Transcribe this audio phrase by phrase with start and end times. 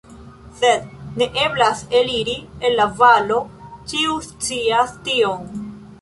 [0.59, 0.87] Sed
[1.21, 2.35] ne eblas eliri
[2.69, 3.37] el la valo,
[3.93, 5.47] ĉiu scias tion.